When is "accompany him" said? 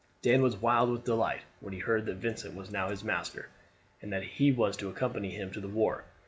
4.89-5.51